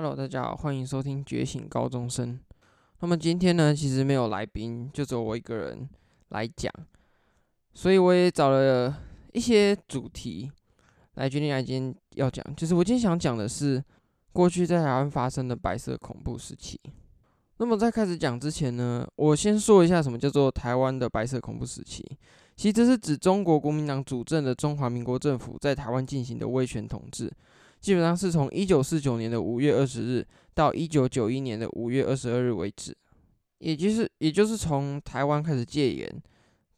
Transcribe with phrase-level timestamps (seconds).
[0.00, 2.34] Hello，大家好，欢迎收听《觉醒高中生》。
[3.00, 5.88] 那么今天呢，其实没有来宾，就只有我一个人
[6.28, 6.72] 来讲，
[7.74, 8.96] 所以我也找了
[9.32, 10.48] 一些主题
[11.14, 12.44] 来决定来今天要讲。
[12.54, 13.82] 就是我今天想讲的是
[14.32, 16.80] 过去在台湾发生的白色恐怖时期。
[17.56, 22.06] 那么在开始讲之前呢，我先说一下什么叫做台湾的白色恐怖时期。
[22.54, 27.28] 其实这是指中国国民党主政的中华民国政府在台湾进行的威权统治。
[27.80, 32.96] 基本上是从一九四九年的五月二十日到一九九一年的五月二十二日为止，
[33.58, 36.22] 也就是也就是从台湾开始戒严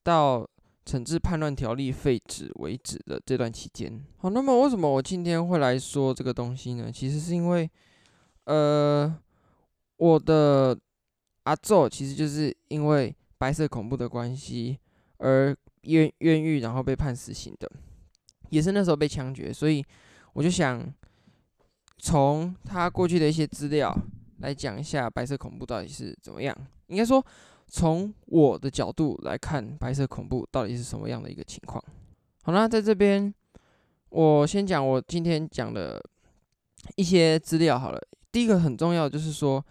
[0.03, 0.47] 到
[0.85, 3.99] 惩治叛乱条例废止为止的这段期间。
[4.19, 6.93] 好，那么为什么我今天会来说这个东西呢？
[6.93, 7.71] 其实是因为，
[8.45, 9.19] 呃，
[9.97, 10.79] 我的
[11.45, 14.79] 阿昼其实就是因为白色恐怖的关系
[15.17, 17.71] 而冤冤狱，然后被判死刑的，
[18.51, 19.83] 也是那时候被枪决，所以。
[20.33, 20.83] 我就想
[21.99, 23.95] 从他过去的一些资料
[24.39, 26.57] 来讲一下白色恐怖到底是怎么样。
[26.87, 27.25] 应该说，
[27.69, 31.83] 从我的角度来看，白色恐怖到底是什么样的一个情况。
[32.43, 33.33] 好，那在这边
[34.09, 36.03] 我先讲我今天讲的
[36.97, 38.01] 一些资料好了。
[38.33, 39.65] 第一个很重要就是说，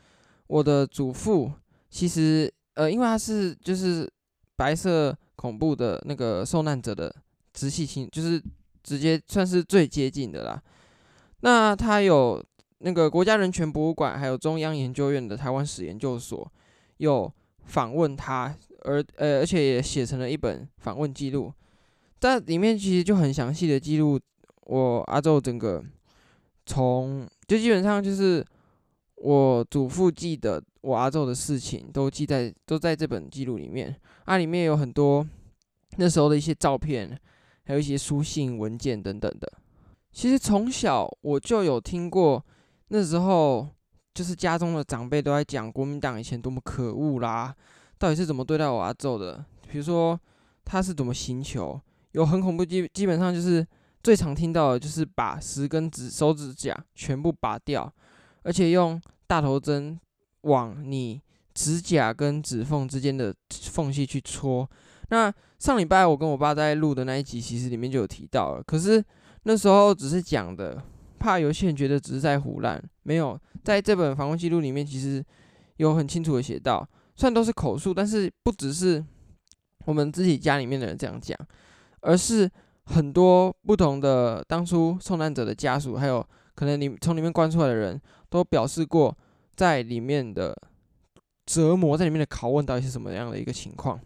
[0.47, 1.51] 我的祖父
[1.89, 4.07] 其实呃，因为他是就是
[4.55, 7.13] 白色恐怖的那个受难者的
[7.53, 8.41] 直系亲，就是。
[8.83, 10.61] 直接算是最接近的啦。
[11.41, 12.43] 那他有
[12.79, 16.51] 那个国家人权博物馆，还有中央研究院的台湾史研究所
[16.97, 17.31] 有
[17.63, 21.53] 访问他，而呃，而且也写成了一本访问记录，
[22.19, 24.19] 在里面其实就很详细的记录
[24.65, 25.83] 我阿昼整个
[26.65, 28.45] 从就基本上就是
[29.15, 35.25] 我祖父记得我阿昼的事情都记在都在这本记录里面，啊，里面有很多
[35.95, 37.17] 那时候的一些照片。
[37.69, 39.47] 还有一些书信、文件等等的。
[40.11, 42.43] 其实从小我就有听过，
[42.87, 43.69] 那时候
[44.11, 47.55] 就是家中的长辈都在讲国民党以前多么可恶啦，
[47.99, 49.45] 到底是怎么对待我阿祖的？
[49.69, 50.19] 比如说
[50.65, 51.79] 他是怎么刑求，
[52.13, 53.63] 有很恐怖，基基本上就是
[54.01, 57.93] 最常听到的就是把十根指手指甲全部拔掉，
[58.41, 59.95] 而且用大头针
[60.41, 61.21] 往你
[61.53, 64.67] 指甲跟指缝之间的缝隙去戳。
[65.09, 68.63] 那上礼拜我跟我爸在录的那一集，其实里面就有提到了。
[68.63, 69.03] 可是
[69.43, 70.81] 那时候只是讲的，
[71.17, 75.23] 怕有些人觉得只是在胡乱，没有在这本访问记录里面，其实
[75.77, 79.03] 有很清楚的写到，虽然都是口述，但是不只是
[79.85, 81.37] 我们自己家里面的人这样讲，
[82.01, 82.49] 而是
[82.83, 86.25] 很多不同的当初受难者的家属，还有
[86.55, 87.99] 可能你从里面关出来的人
[88.29, 89.17] 都表示过，
[89.55, 90.55] 在里面的
[91.45, 93.99] 折磨，在里面的拷问到底是什么样的一个情况。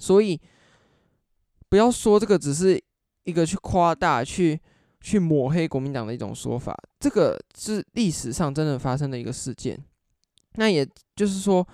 [0.00, 0.40] 所以，
[1.68, 2.82] 不要说这个只是
[3.24, 4.58] 一个去夸大、去
[5.02, 9.78] 去抹黑国民党的一种说法，这个是历史上真的发生的一个事件。
[10.54, 11.64] 那也就是说，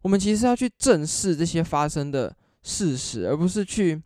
[0.00, 4.02] 我们其实要去正视这些发生的事实，而不是去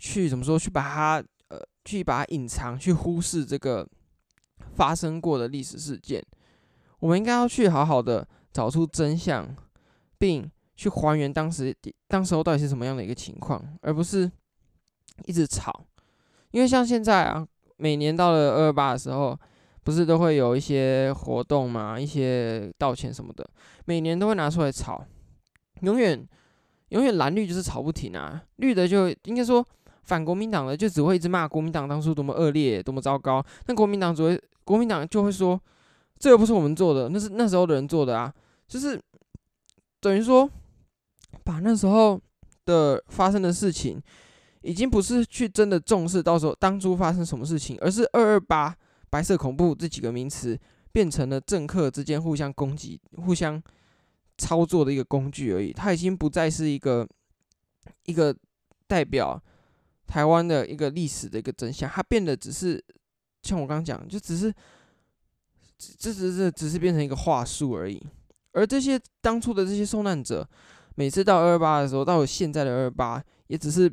[0.00, 3.88] 去怎么说，去把它呃，去把它隐藏，去忽视这个
[4.74, 6.20] 发生过的历史事件。
[6.98, 9.56] 我们应该要去好好的找出真相，
[10.18, 10.50] 并。
[10.76, 11.74] 去还原当时
[12.06, 14.30] 当时候到底是什么样的一个情况，而不是
[15.24, 15.86] 一直吵。
[16.50, 17.46] 因为像现在啊，
[17.78, 19.38] 每年到了二二八的时候，
[19.82, 23.48] 不是都会有一些活动嘛，一些道歉什么的，
[23.86, 25.02] 每年都会拿出来吵。
[25.80, 26.26] 永远
[26.90, 29.66] 永远蓝绿就是吵不停啊，绿的就应该说
[30.04, 33.44] 反国民党的就只会一直骂国民党当初多么恶劣，多么糟糕。
[33.66, 35.58] 那国民党只会国民党就会说，
[36.18, 38.30] 这又不是我们做的，那是那时候的人做的啊，
[38.68, 39.00] 就是
[40.00, 40.48] 等于说。
[41.46, 42.20] 把那时候
[42.64, 44.02] 的发生的事情，
[44.62, 48.76] 已经不是去真的重视到时候当初发生什么事情，而是二二八
[49.08, 50.58] 白色恐怖这几个名词
[50.90, 53.62] 变成了政客之间互相攻击、互相
[54.36, 55.72] 操作的一个工具而已。
[55.72, 57.08] 它已经不再是一个
[58.06, 58.36] 一个
[58.88, 59.40] 代表
[60.08, 62.84] 台湾的一个历史的一个真相，它变得只是
[63.44, 64.52] 像我刚刚讲，就只是
[65.78, 68.04] 这只是只是变成一个话术而已。
[68.50, 70.44] 而这些当初的这些受难者。
[70.96, 73.92] 每次到二二八的时候，到现在的二二八，也只是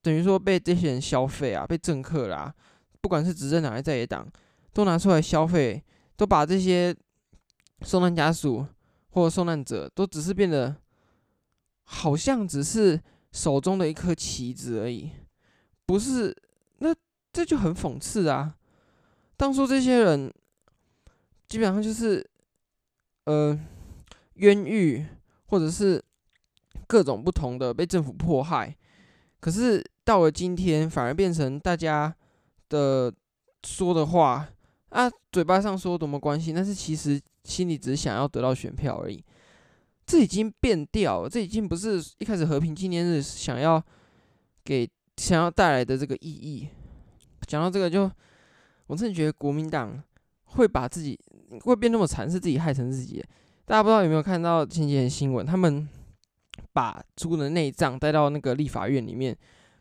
[0.00, 2.54] 等于说被这些人消费啊，被政客啦、
[3.00, 4.24] 不管是执政党还是在野党，
[4.72, 5.82] 都拿出来消费，
[6.16, 6.96] 都把这些
[7.82, 8.64] 受难家属
[9.10, 10.76] 或者受难者，都只是变得
[11.82, 13.00] 好像只是
[13.32, 15.10] 手中的一颗棋子而已，
[15.84, 16.36] 不是？
[16.78, 16.94] 那
[17.32, 18.54] 这就很讽刺啊！
[19.36, 20.32] 当初这些人
[21.48, 22.24] 基本上就是
[23.24, 23.58] 呃
[24.34, 25.04] 冤狱，
[25.46, 26.00] 或者是。
[26.92, 28.76] 各种不同的被政府迫害，
[29.40, 32.14] 可是到了今天，反而变成大家
[32.68, 33.10] 的
[33.64, 34.46] 说的话，
[34.90, 39.24] 啊，嘴巴上说多么关心，但是其实心里只想要得到选票而已。
[40.04, 43.82] 这已经变调了，这已经不是一开始和平纪念日想要
[44.62, 44.86] 给
[45.16, 46.68] 想要带来的这个意义。
[47.46, 48.02] 讲到这个就，
[48.86, 49.98] 我真的觉得国民党
[50.44, 51.18] 会把自己
[51.62, 53.24] 会变那么惨，是自己害成自己。
[53.64, 55.88] 大家不知道有没有看到前几天新闻，他们
[56.72, 59.36] 把猪的内脏带到那个立法院里面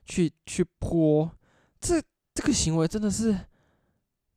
[0.05, 1.31] 去去泼，
[1.79, 2.01] 这
[2.33, 3.37] 这个行为真的是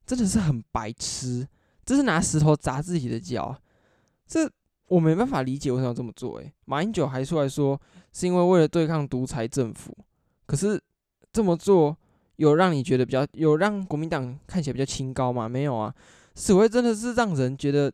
[0.06, 1.46] 真的是很白痴，
[1.84, 3.56] 这是拿石头砸自己的脚，
[4.26, 4.50] 这
[4.88, 6.38] 我没办法理解为什么要这么做。
[6.38, 7.80] 诶，马英九还出来说
[8.12, 9.96] 是因为为了对抗独裁政府，
[10.46, 10.80] 可是
[11.32, 11.96] 这么做。
[12.36, 15.48] 有让你觉得比较有让国民党看起来比较清高吗？
[15.48, 15.94] 没有啊，
[16.34, 17.88] 所谓真的是让人觉得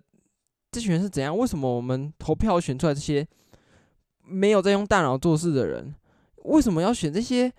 [0.73, 1.37] 这群人是怎样？
[1.37, 3.23] 为什么我们投票选出来这些
[4.31, 5.95] 没有在用大脑做事的人，
[6.45, 7.53] 为什么要选这些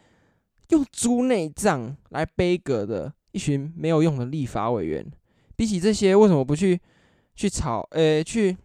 [0.70, 5.06] 用猪内脏来杯葛的一群没有用的立法委员？
[5.56, 6.80] 比起这些，为什么不去
[7.36, 7.88] 去吵？
[7.92, 8.56] 诶、去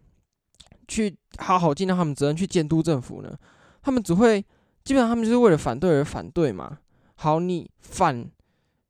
[0.87, 3.37] 去好好尽到他们责任去监督政府呢？
[3.81, 4.43] 他们只会
[4.83, 6.79] 基本上他们就是为了反对而反对嘛。
[7.15, 8.29] 好，你反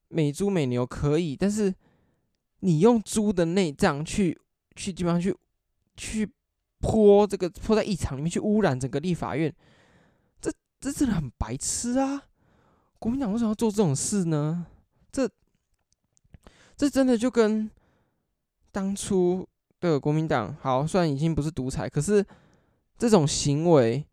[0.09, 1.73] 美猪美牛可以，但是
[2.59, 4.39] 你用猪的内脏去
[4.75, 5.35] 去基本上去
[5.95, 6.29] 去
[6.79, 9.53] 泼这个泼在议场里面去污染整个立法院，
[10.39, 12.23] 这这真的很白痴啊！
[12.99, 14.65] 国民党为什么要做这种事呢？
[15.11, 15.29] 这
[16.75, 17.69] 这真的就跟
[18.71, 19.47] 当初
[19.79, 22.25] 的国民党好，虽然已经不是独裁，可是
[22.97, 24.05] 这种行为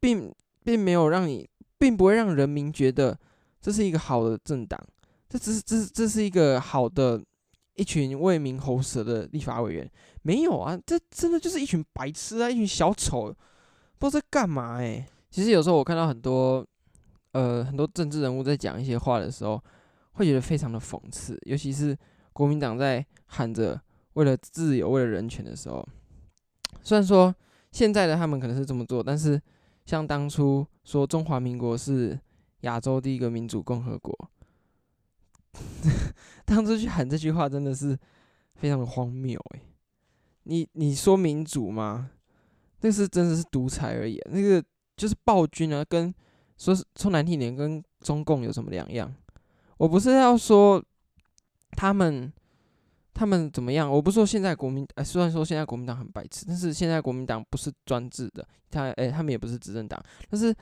[0.00, 0.34] 并
[0.64, 1.48] 并没有让你，
[1.78, 3.18] 并不会让人民觉得。
[3.64, 4.76] 这是一个好的政党，
[5.28, 7.22] 这只是这是这是一个好的
[7.74, 9.90] 一群为民喉舌的立法委员，
[10.22, 13.34] 没有啊，这真的就是一群白痴啊，一群小丑，
[13.98, 16.66] 不知道在干嘛哎、其实有时候我看到很多
[17.32, 19.62] 呃很多政治人物在讲一些话的时候，
[20.12, 21.96] 会觉得非常的讽刺，尤其是
[22.32, 23.80] 国民党在喊着
[24.14, 25.86] 为了自由、为了人权的时候，
[26.82, 27.34] 虽然说
[27.70, 29.40] 现在的他们可能是这么做，但是
[29.86, 32.18] 像当初说中华民国是。
[32.62, 34.16] 亚洲第一个民主共和国，
[36.44, 37.98] 当初去喊这句话真的是
[38.54, 39.60] 非常的荒谬诶，
[40.44, 42.10] 你你说民主吗？
[42.80, 44.62] 那是真的是独裁而已，那个
[44.96, 46.12] 就是暴君啊，跟
[46.58, 49.14] 说是说难听点，跟中共有什么两样？
[49.76, 50.82] 我不是要说
[51.72, 52.32] 他们
[53.14, 60.54] 他们怎么样，我不是说现在国民，哎，虽然说现在国民党很白痴，但是现在国民党不是专制的，他哎，他们也不是执政党，但是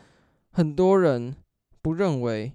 [0.50, 1.34] 很多人。
[1.82, 2.54] 不认为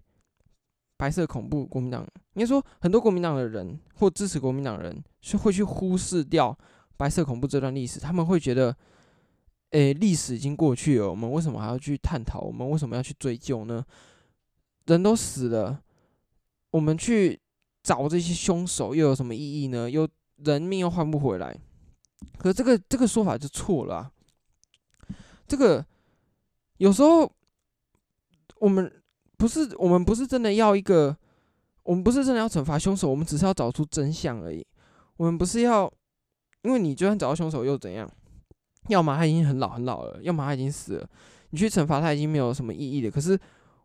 [0.97, 6.57] 白色恐怖，国民党应该说很多国民党的人或支持国民党人是会去忽视掉
[6.95, 8.75] 白色恐怖这段历史，他们会觉得，
[9.71, 12.39] 诶、历史已经过去了，我们为什么还要去探讨？
[12.39, 13.85] 我们为什么要去追究呢？
[14.85, 15.81] 人都死了，
[16.71, 17.37] 我们去
[17.83, 19.89] 找这些凶手又有什么意义呢？
[19.89, 20.07] 又
[20.37, 21.57] 人命又换不回来，
[22.37, 24.11] 可这个这个说法就错了啊。
[25.45, 25.85] 这个
[26.77, 27.29] 有时候
[28.59, 29.01] 我们。
[29.37, 31.15] 不是，我们不是真的要一个，
[31.83, 34.65] 我们不是真的要惩罚凶手，我们只是要找出真相而已。
[35.17, 35.91] 我们不是要，
[36.63, 38.09] 因为你就算找到凶手又怎样？
[38.89, 41.09] 要么他已经很老很老了，要么他已经死了，
[41.49, 43.09] 你去惩罚他已经没有什么意义了。
[43.09, 43.39] 可是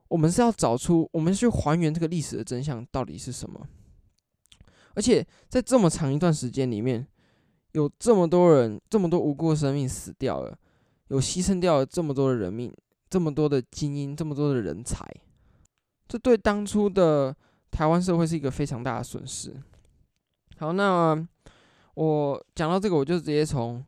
[0.09, 3.67] 我们是要找出，我们去还原这个历史的真相到底是什么？
[4.95, 7.07] 而且在这么长一段时间里面，
[7.73, 10.59] 有这么多人，这么多无辜的生命死掉了，
[11.09, 12.75] 有牺牲掉了这么多的人命，
[13.09, 15.07] 这么多的精英，这么多的人才。
[16.11, 17.33] 这对当初的
[17.71, 19.55] 台湾社会是一个非常大的损失。
[20.59, 21.17] 好，那
[21.95, 23.81] 我讲到这个，我就直接从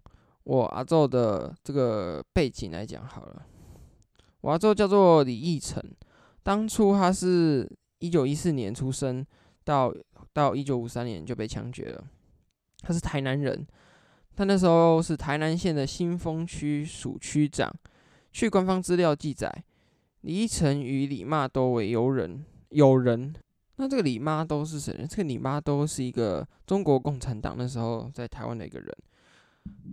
[0.44, 3.44] 我阿祖的这个背景来讲好了。
[4.40, 5.82] 我阿祖叫做李义成，
[6.44, 9.26] 当初他是一九一四年出生，
[9.64, 9.92] 到
[10.32, 12.04] 到一九五三年就被枪决了。
[12.82, 13.66] 他是台南人，
[14.36, 17.68] 他那时候是台南县的新丰区署区长。
[18.30, 19.64] 据官方资料记载。
[20.22, 23.34] 李义成与李妈都为友人，友人。
[23.76, 24.94] 那这个李妈都是谁？
[25.08, 28.96] 这个李妈都是一个中国共产党那时候在台湾的一个人。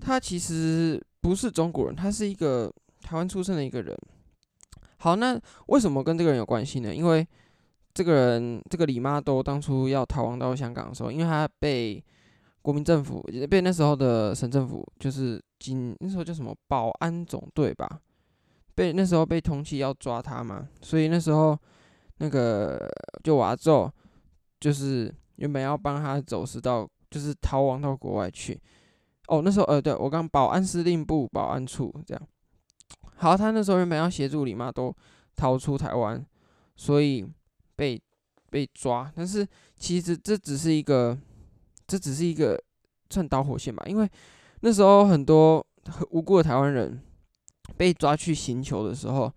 [0.02, 2.72] 他其实不是中国人，他是一个
[3.02, 3.98] 台湾出生的一个人。
[4.98, 6.94] 好，那为什么跟这个人有关系呢？
[6.94, 7.28] 因为
[7.94, 12.04] 这个人，这个李妈都当初要逃亡到香港的时候，因为他被
[12.62, 18.00] 国民政府，被那时候的省政府，就是警那时候叫什么保安总队吧。
[18.80, 21.60] 被那时候被通缉要抓他嘛，所以那时候
[22.20, 22.90] 那个
[23.22, 23.92] 就我阿祖，
[24.58, 28.58] 就是原本要帮他走私到，就是逃亡到国外去。
[29.28, 32.28] 哦，那时候呃，对我刚保安司令部保安处这样。
[33.18, 34.96] 好，他那时候原本要协助李妈都
[35.36, 36.26] 逃出台湾，
[36.78, 37.28] 所以
[37.76, 38.02] 被
[38.50, 39.12] 被抓。
[39.14, 39.46] 但是
[39.76, 41.18] 其实这只是一个
[41.86, 42.58] 这只是一个
[43.10, 44.10] 算导火线吧，因为
[44.62, 46.98] 那时候很多很无辜的台湾人
[47.78, 49.34] 被抓去刑求的时候，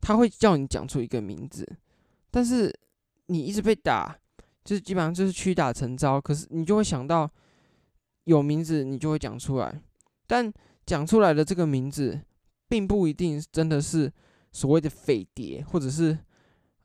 [0.00, 1.66] 他会叫你讲出一个名字，
[2.30, 2.72] 但是
[3.26, 4.16] 你一直被打，
[4.64, 6.20] 就是基本上就是屈打成招。
[6.20, 7.28] 可是你就会想到
[8.24, 9.80] 有名字，你就会讲出来，
[10.26, 10.52] 但
[10.84, 12.20] 讲出来的这个名字，
[12.68, 14.12] 并不一定真的是
[14.52, 16.16] 所谓的匪谍，或者是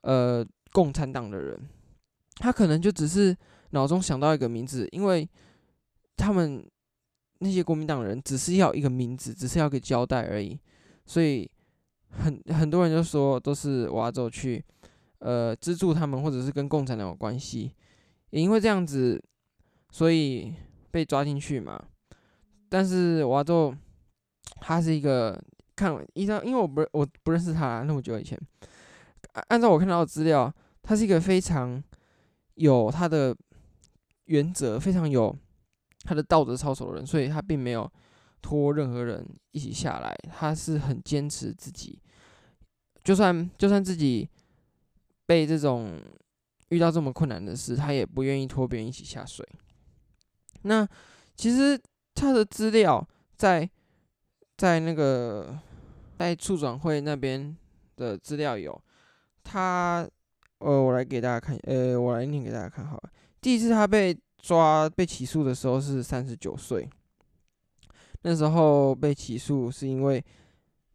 [0.02, 1.70] 呃共产党的人，
[2.36, 3.36] 他可能就只是
[3.72, 5.28] 脑中想到一个名字，因为
[6.18, 6.66] 他们
[7.40, 10.60] 那些国民党人只是要一个名字，只是要个交代而已，
[11.06, 11.50] 所以
[12.10, 14.64] 很很多人就说都是我阿祖去
[15.20, 17.74] 呃资助他们，或者是跟共产党有关系，
[18.30, 19.24] 也因为这样子，
[19.92, 20.54] 所以
[20.92, 21.82] 被抓进去嘛。
[22.70, 23.76] 但是我阿祖
[24.60, 25.42] 他是一个。
[25.74, 28.40] 看，一张因为我不我不认识他那么久以前，
[29.48, 30.54] 按照我看到的资料，
[30.84, 31.82] 他是一个非常
[32.54, 33.36] 有他的
[34.26, 35.36] 原则、非常有
[36.04, 37.92] 他的道德操守的人，所以他并没有
[38.42, 42.00] 拖任何人一起下来，他是很坚持自己，
[43.04, 44.28] 就算就算自己
[45.26, 46.02] 被这种
[46.70, 49.48] 遇到这么困难的事，他也不愿意拖别人一起下水。
[50.64, 50.88] 那
[51.36, 51.80] 其实
[52.16, 53.08] 他的资料
[53.38, 53.70] 在
[54.58, 55.60] 在那个。
[56.22, 57.58] 在处长会那边
[57.96, 58.80] 的资料有
[59.44, 60.08] 他，
[60.60, 63.10] 呃，我来给大家看，呃，我来念给大家看好了。
[63.42, 66.88] 第一次他被抓被起诉的时候是三十九岁，
[68.24, 70.24] 那时候被起诉是因为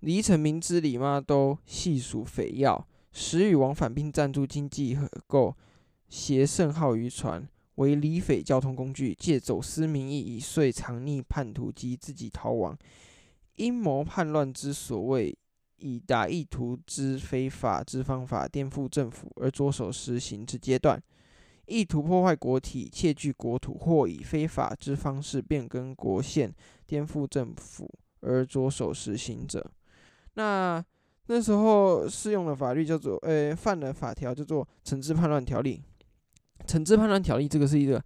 [0.00, 5.56] 李成明知李妈都系属匪要，时与往返并赞助经济合构，
[6.08, 12.78] 挟胜号渔船为李匪交通工具，借走私名义以遂藏匿叛徒及自己逃亡。
[13.56, 15.36] 阴谋叛乱之所谓，
[15.78, 21.02] 以达意图之非法之方法颠覆政府而着手实行之阶段，
[21.66, 26.54] 意图破坏国体、窃据国土或以非法之方式变更国宪、
[26.86, 27.90] 颠覆政府
[28.20, 29.64] 而着手实行者，
[30.34, 30.84] 那
[31.26, 35.82] 那时候适用的法律叫做，呃、犯的法条叫做《惩治叛乱条例》。
[36.66, 38.02] 惩治叛乱条例这个是一个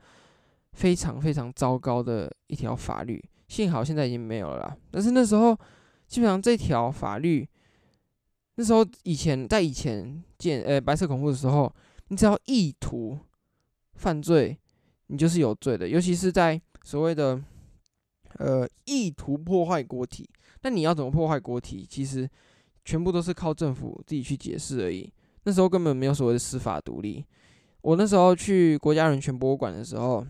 [0.73, 3.23] 非常非常糟糕的一条法律。
[3.49, 5.59] 幸好现在已经没有了啦，但是那时候
[6.07, 7.49] 基本上这条法律，
[8.55, 11.73] 那时候以前在以前建呃白色恐怖的时候，
[12.09, 13.19] 你只要意图
[13.95, 14.57] 犯罪，
[15.09, 17.43] 你就是有罪的，尤其是在所谓的
[18.41, 20.29] 呃意图破坏国体，
[20.63, 21.87] 那你要怎么破坏国体？
[21.89, 22.29] 其实
[22.85, 25.13] 全部都是靠政府自己去解释而已。
[25.45, 27.25] 那时候根本没有所谓的司法独立。
[27.83, 30.27] 我那时候去国家人权博物馆的时候，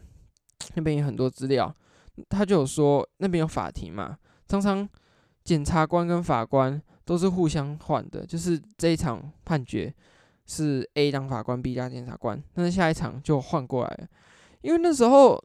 [0.75, 1.75] 那边有很多资料。
[2.29, 4.87] 他就有说，那边有法庭嘛，常常
[5.43, 9.93] 检察官跟法官都是互相换的，就是这一场判决
[10.47, 14.09] 是 A 当法官，B 当检察官，但是下一场就换过来了，
[14.61, 15.43] 因为那时候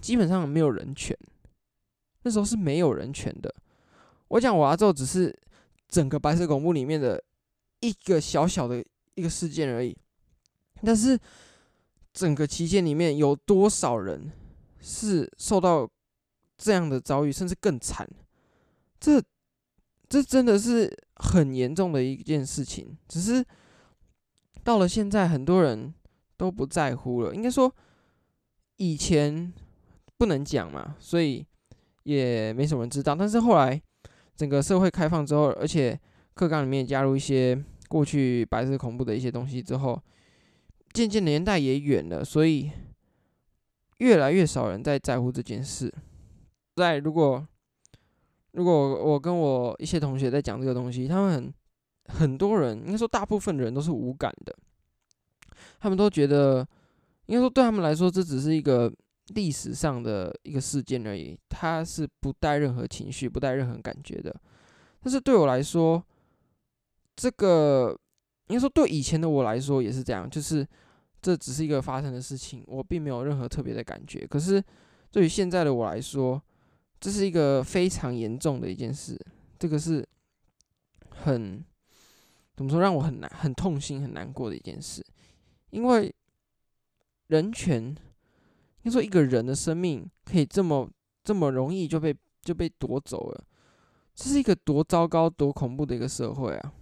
[0.00, 1.16] 基本上没有人权，
[2.26, 3.54] 那时候是没有人权的。
[4.26, 5.32] 我讲我阿祖只是
[5.86, 7.22] 整个白色恐怖里面的
[7.78, 9.96] 一个小小的一个事件而已，
[10.82, 11.16] 但是
[12.12, 14.32] 整个期间里面有多少人？
[14.80, 15.88] 是受到
[16.56, 18.08] 这样的遭遇，甚至更惨。
[19.00, 19.22] 这
[20.08, 22.96] 这真的是很严重的一件事情。
[23.08, 23.44] 只是
[24.62, 25.92] 到了现在，很多人
[26.36, 27.34] 都不在乎了。
[27.34, 27.74] 应该说，
[28.76, 29.52] 以前
[30.16, 31.44] 不能讲嘛，所以
[32.06, 33.14] 也没什么人知道。
[33.14, 33.80] 但是后来
[34.34, 35.98] 整个社会开放之后，而且
[36.34, 37.56] 课纲里面加入一些
[37.88, 40.02] 过去白色恐怖的一些东西之后，
[40.92, 42.70] 渐渐年代也远了，所以。
[44.00, 45.90] 越来越少人在在乎这件事。
[46.74, 47.42] 在如果
[48.52, 51.54] 如果我跟我一些同学在讲这个东西，他们很
[52.18, 54.54] 很多人应该说大部分人都是无感的，
[55.80, 56.58] 他们都觉得
[57.24, 58.92] 应该说对他们来说这只是一个
[59.28, 64.34] 历史上的一个事件而已，它是不带任何情绪、不带任何感觉的。
[65.00, 66.02] 但是对我来说，
[67.14, 67.98] 这个
[68.48, 70.66] 应该说对以前的我来说也是这样，就是。
[71.22, 74.24] 这只是一个发生的事情，我并没有任何特别的感觉。
[74.24, 74.62] 可是
[75.10, 76.40] 对于现在的我来说，
[77.00, 79.18] 这是一个非常严重的一件事。
[79.58, 80.06] 这个是
[81.10, 81.64] 很
[82.54, 85.04] 怎么说，让我很难、很痛心、很难过的一件事。
[85.70, 86.14] 因为
[87.26, 87.96] 人权，
[88.86, 90.88] 听说一个人的生命可以这么
[91.24, 93.44] 这么容易就被就被夺走了，
[94.14, 96.72] 这是一个多糟糕、多恐怖的一个社会啊！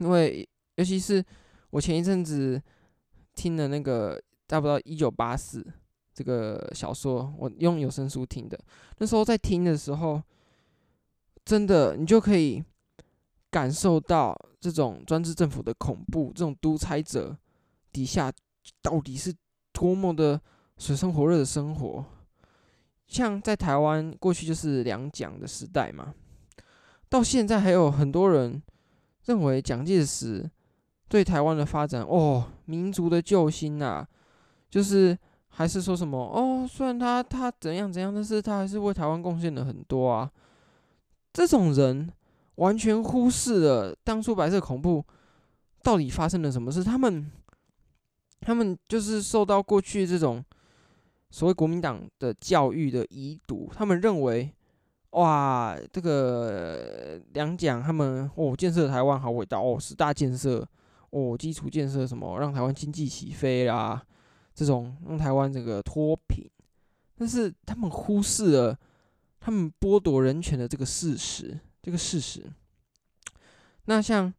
[0.00, 1.24] 因为尤其是
[1.70, 2.60] 我前一阵子。
[3.32, 5.64] 听的那个差不多一九八四
[6.12, 8.58] 这个小说，我用有声书听的。
[8.98, 10.20] 那时候在听的时候，
[11.44, 12.62] 真的你就可以
[13.48, 17.34] 感受到这种专制政府的恐怖，这种独裁者
[17.92, 18.30] 底下
[18.82, 19.32] 到底是
[19.72, 20.38] 多么的
[20.80, 22.04] 水深火热的生活。
[23.06, 26.14] 像在台湾过去就是两蒋的时代嘛，
[27.08, 28.62] 到现在还有很多人
[29.24, 30.48] 认为蒋介石
[31.08, 34.06] 对台湾的发展哦，民族的救星、啊，
[34.70, 35.18] 就是
[35.48, 40.30] 还是说什么哦，虽然他他怎样怎样，但是他还是为台湾贡献了很多啊。
[41.32, 42.08] 这种人
[42.54, 45.04] 完全忽视了当初白色恐怖
[45.82, 47.28] 到底发生了什么事，他们
[48.40, 50.44] 他们就是受到过去这种。
[51.30, 54.52] 所谓国民党的教育的遗毒，他们认为，
[55.10, 60.66] 哇，这个两蒋他们哦建设台湾好伟大哦，十大建设
[61.10, 64.02] 哦，基础建设什么让台湾经济起飞啦，
[64.54, 66.44] 这种让台湾这个脱贫，
[67.16, 68.78] 但是他们忽视了
[69.38, 72.44] 他们剥夺人权的这个事实，这个事实。
[73.86, 74.32] 那像，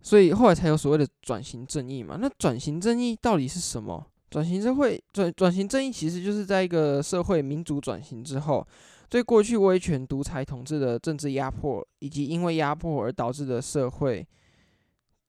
[0.00, 2.16] 所以后来才有所谓的转型正义嘛？
[2.20, 4.06] 那转型正义到底是什么？
[4.34, 8.66] 转型社会转转型正义，其实就是在一个社会民主转型之后，
[9.08, 14.26] 对过去威权独裁统治的政治压迫，以及因为压迫而导致的社会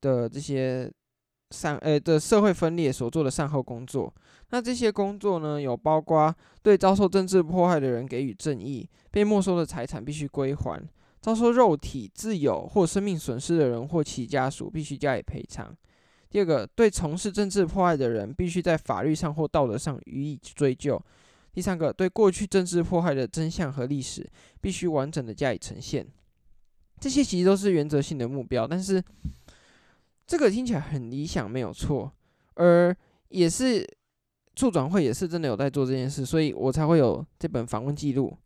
[0.00, 0.92] 的这些
[1.52, 4.12] 善呃的社会分裂所做的善后工作。
[4.50, 10.82] 那这些工作呢，有包括对遭受政治迫害的人给予正义，被没收的财产必须归还，
[11.20, 15.72] 遭受肉体自由或生命损失的人或其家属必须加以赔偿。
[16.36, 21.02] 第二个，对从事政治迫害的人，必须在法律上或道德上予以追究。
[21.54, 26.06] 第三个，对过去政治迫害的真相和历史，必须完整的加以呈现。
[27.00, 29.02] 这些其实都是原则性的目标，但是
[30.26, 32.12] 这个听起来很理想，没有错。
[32.56, 32.94] 而
[33.30, 33.88] 也是
[34.54, 38.36] 促转会也是真的有在做这件事，所以我才会有这本访问记录。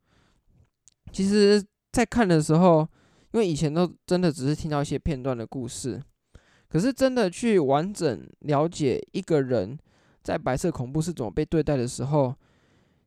[1.10, 2.88] 其实，在看的时候，
[3.32, 6.00] 因为以前都真的只是听到一些片段的故事。
[6.70, 9.76] 可是真的去完整了解一个人
[10.22, 12.32] 在白色恐怖是怎么被对待的时候，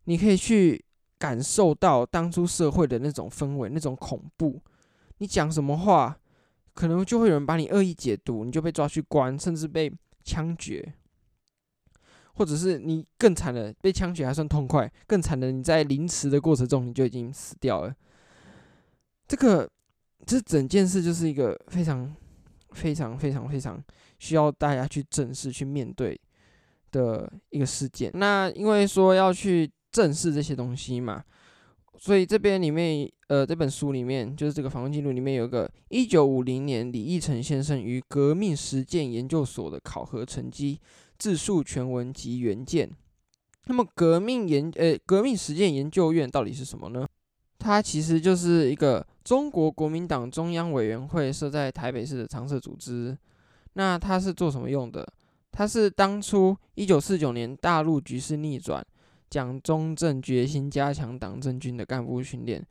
[0.03, 0.83] 你可以去
[1.17, 4.61] 感受到当初社会的那种氛围、那种恐怖。
[5.19, 6.19] 你讲什么话，
[6.73, 9.89] 可能就会有人把你恶意解读，你就被抓去关，甚至被
[10.25, 10.93] 枪决，
[12.33, 17.95] 或者是你更惨的被枪决还算痛快，更惨的你在凌迟的过程中你就已经死掉了。
[19.25, 19.69] 这个
[20.25, 22.13] 这整件事就是一个非常。
[22.73, 23.81] 非常非常非常
[24.19, 26.19] 需要大家去正视、去面对
[26.91, 28.11] 的一个事件。
[28.13, 31.23] 那因为说要去正视这些东西嘛，
[31.97, 40.79] 所以这边里面，呃，这本书里面就是这个访问记录里面有个一九五零年李义成先生于革命实践研究所的考核成绩
[41.17, 42.89] 自述全文及原件。
[43.65, 47.07] 那么革命研，呃，革命实践研究院到底是什么呢？
[47.63, 53.17] 它其实就是一个中国国民党中央委员会设在台北市的常设组织。
[53.75, 55.07] 那它是做什么用的？
[55.49, 58.85] 它是当初一九四九年大陆局势逆转，
[59.29, 62.61] 蒋中正决心加强党政军的干部训练，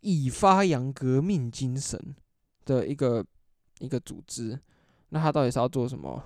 [0.00, 2.00] 以发扬革命精神
[2.64, 3.22] 的一个
[3.80, 4.58] 一个组织。
[5.10, 6.24] 那它到底是要做什么？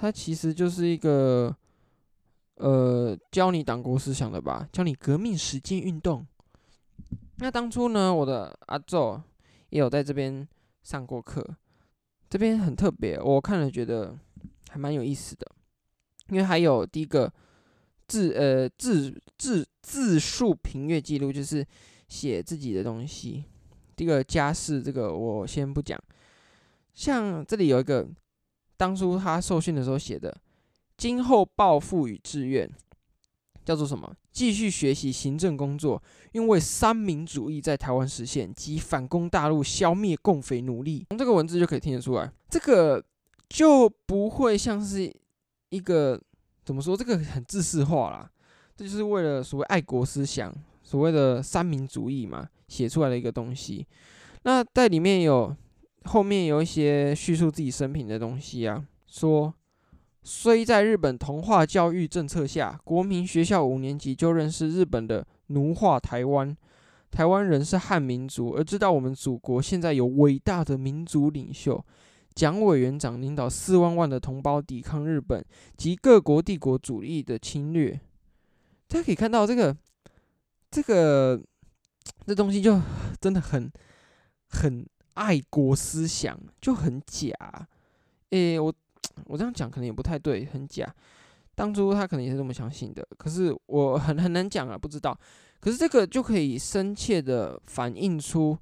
[0.00, 1.54] 它其实就是一个
[2.54, 6.26] 呃教你党国思想的吧，教你革命实践运动。
[7.38, 9.20] 那当初呢，我的阿祖
[9.68, 10.46] 也有在这边
[10.82, 11.46] 上过课，
[12.30, 14.18] 这边很特别，我看了觉得
[14.70, 15.46] 还蛮有意思的，
[16.28, 17.30] 因为还有第一个
[18.08, 21.66] 自呃自自自述评阅记录，就是
[22.08, 23.44] 写自己的东西。
[23.94, 25.98] 第一个家世，这个我先不讲。
[26.94, 28.08] 像这里有一个
[28.78, 30.34] 当初他受训的时候写的，
[30.96, 32.70] 今后抱负与志愿。
[33.66, 34.10] 叫做什么？
[34.30, 36.00] 继续学习行政工作，
[36.30, 41.04] 因为三民主义在台湾实现及反攻大陆、消灭共匪努力。
[41.10, 43.04] 从这个文字就可以听得出来，这个
[43.48, 45.12] 就不会像是
[45.70, 46.18] 一个
[46.64, 46.96] 怎么说？
[46.96, 48.30] 这个很制式化啦，
[48.76, 53.84] 这就是为了所谓爱国思想、所谓的三民主义嘛，写出来的一个东西。
[54.44, 55.52] 那在里面有
[56.04, 59.52] 后面有一些叙述自己生平的东西啊，说。
[60.28, 66.54] 虽在日本同化教育政策下，国民学校五年级就认识日本的奴化台湾，
[67.12, 71.80] 台湾人是汉民族，而知道我们祖国现在有伟大的民族领袖
[72.34, 75.44] 蒋委员长领导四万万的同胞抵抗日本
[75.76, 77.92] 及各国帝国主义的侵略。
[78.88, 79.76] 大家可以看到这个，
[80.72, 81.40] 这个
[82.26, 82.80] 这东西就
[83.20, 83.70] 真的很
[84.48, 84.84] 很
[85.14, 87.32] 爱国思想，就很假。
[88.30, 88.74] 诶，我。
[89.26, 90.86] 我这样讲可能也不太对，很假。
[91.54, 95.18] 当初他可能也是这么相信的，可是我很很难讲啊，不知道。
[95.58, 98.56] 可是这个就可以深切的反映出，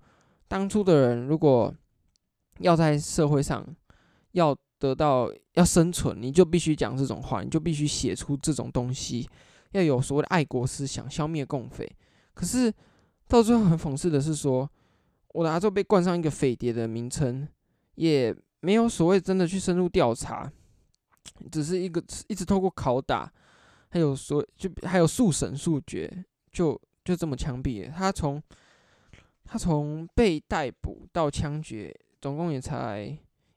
[0.46, 1.74] 当初的人如果
[2.60, 3.66] 要在社会上
[4.32, 9.28] 要得到要生存，你就必须讲这种话，你就必须写出这种东西，
[9.72, 11.90] 要有所谓的爱国思想，消灭共匪。
[12.32, 12.72] 可是
[13.26, 14.70] 到最后很讽刺的是说，
[15.32, 17.46] 我的阿宙被冠上一个匪谍的名称，
[17.96, 20.50] 也没有所谓真的去深入调查，
[21.52, 23.30] 只是一个一直透过拷打，
[23.90, 26.10] 还有所就还有速审速决，
[26.50, 27.92] 就就这么枪毙了。
[27.94, 28.42] 他从
[29.44, 33.14] 他从被逮捕到枪决，总共也才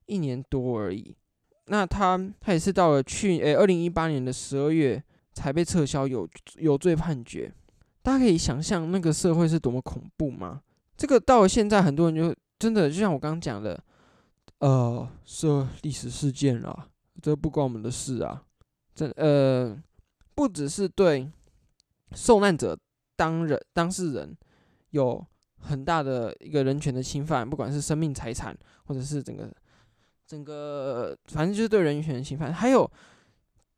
[0.08, 1.16] 一年多而已。
[1.68, 5.02] 那他他也是到了去诶二零一八年的十二月
[5.34, 7.52] 才被撤销有有罪判决。
[8.02, 10.62] 大家可以想象那个社会是多么恐怖吗？
[10.96, 13.82] 这个到了现在，很多人就真的就像我刚刚讲的，
[14.60, 16.88] 呃，是历史事件啊，
[17.22, 18.44] 这不关我们的事啊。
[18.96, 19.78] 这呃，
[20.34, 21.32] 不只是对
[22.14, 22.78] 受难者
[23.16, 24.36] 当人当事人
[24.90, 25.24] 有
[25.60, 29.52] 很大的一个人权的侵犯，不管是生命财产，或者是整个
[30.26, 32.52] 整个，反正就是对人权的侵犯。
[32.52, 32.90] 还有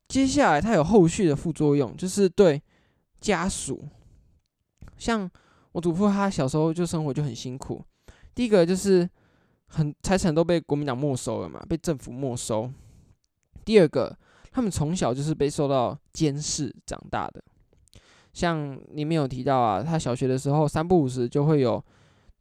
[0.08, 2.62] 接下来它有后续的副作用，就是对
[3.20, 3.88] 家属，
[4.98, 5.30] 像
[5.74, 7.84] 我祖父他小时候就生活就很辛苦。
[8.34, 9.10] 第一个就是
[9.70, 12.70] 很财产都被国民党没收了嘛，被政府没收。
[13.64, 14.18] 第二个，
[14.52, 17.44] 他们从小就是被受到监视长大的。
[18.34, 21.84] 像里面有提到啊，他小学的时候三不五时就会有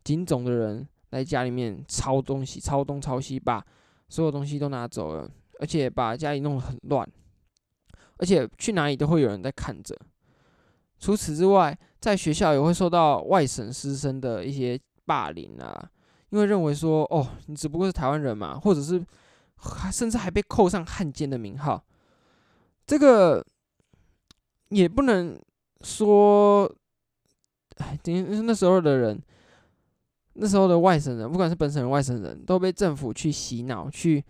[0.05, 3.64] 警总的人来家里面抄东西，抄东抄西，把
[4.09, 7.07] 所有东西都拿走了，而且把家里弄得很乱，
[8.19, 9.97] 而且去哪里都会有人在看着。
[10.99, 15.91] 除此之外，在学校也会受到外省师生的一些霸凌啊，
[16.31, 19.05] 因为认为说哦，你只不过是台湾人嘛，或者是
[19.93, 21.85] 甚至还被扣上汉奸的名号，
[22.87, 23.45] 这个
[24.69, 25.38] 也不能。
[25.83, 26.69] 说，
[27.77, 29.23] 哎，等于那时候的人，
[30.33, 34.25] 那时候的外省人，不管是本省人、外省人，都被政府去洗脑，去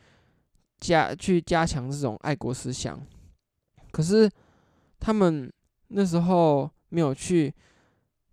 [0.79, 3.01] 加去加强这种爱国思想。
[3.91, 4.31] 可是
[5.01, 5.51] 他们
[5.87, 7.55] 那时候没有去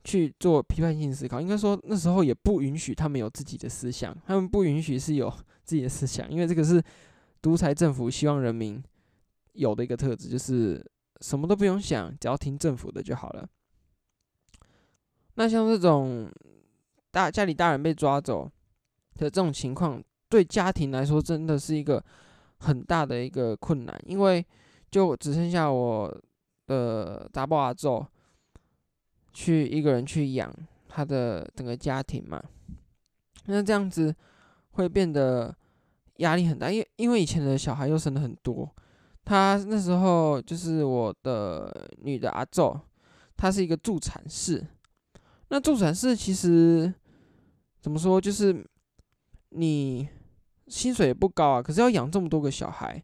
[0.05, 5.29] 去做批判性思考，应该说那时候也不允许他们有自己的思想，他们不允许是有
[5.65, 6.81] 自己的思想，因为这个是
[7.41, 8.81] 独裁政府希望人民
[9.51, 10.81] 有的一个特质，就是。
[11.21, 13.47] 什么都不用想，只要听政府的就好了。
[15.35, 16.29] 那像这种
[17.09, 18.51] 大家里大人被抓走
[19.15, 22.03] 的这种情况，对家庭来说真的是一个
[22.57, 24.45] 很大的一个困难，因为
[24.91, 26.21] 就只剩下我
[26.67, 28.05] 的查某阿祖
[29.35, 30.51] 去一个人去养
[30.87, 32.41] 他的整个家庭嘛。
[33.45, 34.15] 那这样子
[34.71, 35.55] 会变得
[36.15, 38.67] 压力很大，因为因为以前的小孩又生了很多。
[39.23, 42.79] 他那时候就是我的女的阿昼，
[43.35, 44.65] 她是一个助产士。
[45.49, 46.93] 那助产士其实
[47.79, 48.65] 怎么说，就是
[49.49, 50.07] 你
[50.67, 53.03] 薪水也不高啊，可是要养这么多个小孩，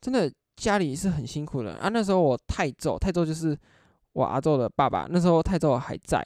[0.00, 1.88] 真的家里是很辛苦的啊。
[1.88, 3.56] 那时候我太祖，太祖就是
[4.12, 6.22] 我阿祖的爸爸，那时候泰州还在，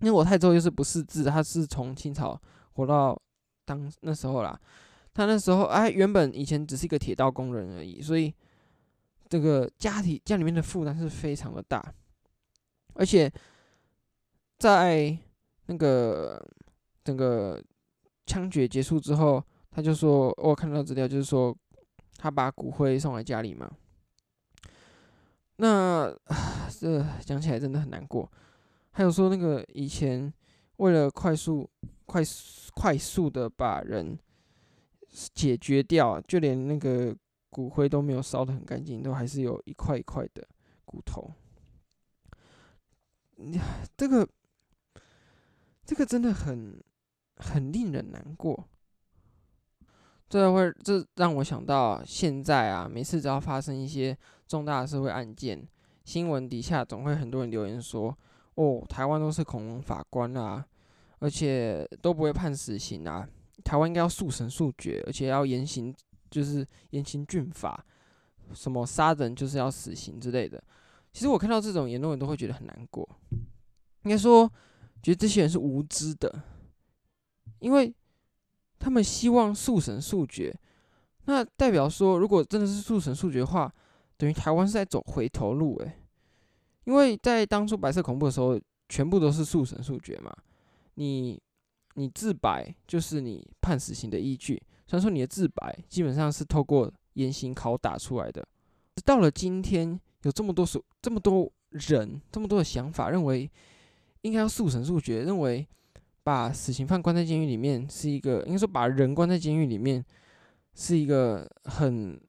[0.00, 2.40] 因为我泰州又是不识字，他是从清朝
[2.72, 3.20] 活到
[3.64, 4.58] 当那时候啦。
[5.12, 8.34] 他那时候哎，原本以前只是一个铁道工人而已，所以
[9.28, 11.94] 这个家庭家里面的负担是非常的大，
[12.94, 13.32] 而且
[14.58, 15.16] 在
[15.66, 16.42] 那个
[17.02, 17.62] 整个
[18.26, 21.56] 枪决结束之后，他就说，我看到资料就是说，
[22.18, 23.70] 他把骨灰送来家里嘛。
[25.56, 26.14] 那
[26.78, 28.30] 这讲起来真的很难过。
[28.90, 30.32] 还有说那个以前
[30.76, 31.68] 为了快速、
[32.04, 34.18] 快速、快速的把人。
[35.32, 37.16] 解决掉，就连那个
[37.48, 40.46] 骨灰都没有烧的很干净，都还是有一块一块的
[40.84, 41.32] 骨头。
[43.36, 43.58] 你
[43.96, 44.28] 这个，
[45.86, 46.78] 这个真的很
[47.36, 48.68] 很令人难过。
[50.28, 54.14] 这会这让我想到现在啊，每次只要发生一些
[54.46, 55.66] 重大的社会案件，
[56.06, 58.16] 新闻底下总会很多人留言说
[58.54, 60.64] ：“哦，台湾都是恐龙法官啊，
[61.18, 63.28] 而且都不会判死刑啊。”
[63.64, 65.92] 台湾应该要速审速决，而且要严刑，
[66.30, 67.84] 就是严刑峻法，
[68.54, 70.62] 什么杀人就是要死刑之类的。
[71.12, 73.08] 其实我看到这种言论，都会觉得很难过。
[74.04, 74.48] 应该说，
[75.02, 76.32] 觉得这些人是无知的，
[77.58, 77.92] 因为
[78.78, 80.56] 他们希望速审速决。
[81.24, 83.74] 那代表说，如果真的是速审速决的话，
[84.16, 85.92] 等于台湾是在走回头路诶。
[86.84, 90.36] 因为在当初白色恐怖的时候，全部都是速审速决嘛，
[90.94, 91.40] 你。
[91.98, 94.62] 你自白就是你判死刑的依据。
[94.86, 98.46] 虽然说你的自白基本上是透过严刑拷打出来的，
[99.02, 103.50] 到了今天有这么多数这么多人这么多的想法，认为
[104.20, 105.66] 应该要速审速决，认为
[106.22, 110.04] 把死刑犯关在监狱里面是一个，应该说把人关在监狱里面
[110.74, 112.20] 是一个很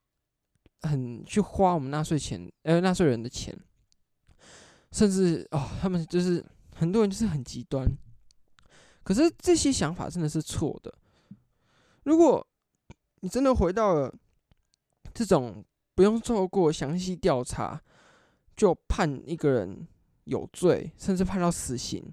[0.87, 3.55] 很去花我们纳税钱呃纳税人的钱。
[4.91, 7.85] 甚至哦，他们就是很多人就是很极端。
[9.03, 10.93] 可是这些想法真的是错的。
[12.03, 12.45] 如果
[13.19, 14.13] 你真的回到了
[15.13, 17.81] 这种不用做过详细调查
[18.55, 19.85] 就判一个人
[20.23, 22.03] 有罪，甚至判到死刑，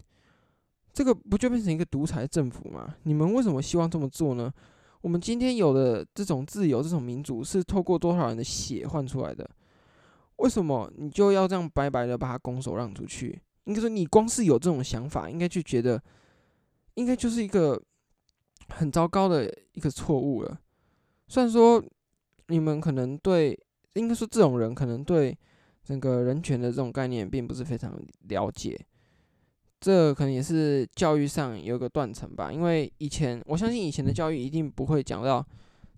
[0.93, 2.97] 这个不就变成一个独裁政府吗？
[3.05, 4.53] 你们为什么希望这么做呢？
[5.05, 9.49] 我们今天有的这种自由、这种民主，是透过多少人的血换出来的？
[10.37, 13.39] 为什么你就要这样白白的把它拱手让出去？
[13.65, 16.03] 应该说，你光是有这种想法，应该就觉得。
[16.95, 17.83] 应该就是一个
[18.69, 20.61] 很糟糕的一个错误了。
[21.27, 21.85] 虽然说
[22.47, 23.59] 你们可能对，
[23.95, 25.37] 应该说这种人可能对
[25.83, 28.81] 整个人权的这种概念并不是非常了解，
[29.85, 32.51] 这可能也是教育上有个断层吧。
[32.51, 35.47] 因为以前我相信以前的教育一定不会讲到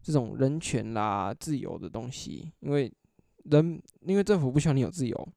[0.02, 2.92] 这种人权啦、自由的东西，因为
[3.44, 5.28] 人因为政府不希望你有自由。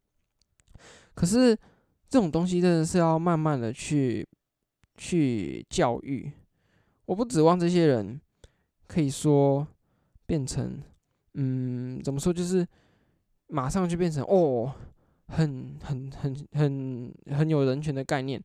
[1.14, 1.56] 可是
[2.10, 4.28] 这种东西真的是要慢慢的去。
[5.02, 6.30] 去教育，
[7.06, 8.20] 我不指望这些人
[8.86, 9.66] 可以说
[10.26, 10.78] 变成，
[11.36, 12.68] 嗯，怎么说，就是
[13.48, 14.76] 马上就变成哦，
[15.30, 18.42] 很很很很很有人权的概念。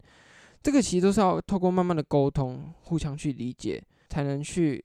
[0.62, 4.82] 这个其实都是要透过慢慢的沟通，互相去理解，才能去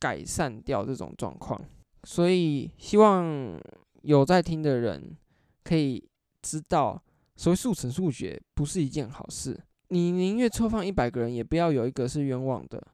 [0.00, 1.60] 改善掉这种状况。
[2.02, 3.60] 所以希望
[4.02, 5.16] 有在听的人
[5.62, 6.02] 可以
[6.42, 7.00] 知道，
[7.36, 9.56] 所谓速成速决不是一件好事。
[9.88, 12.84] 你宁愿错放一百个人，也不要有一个是冤枉的，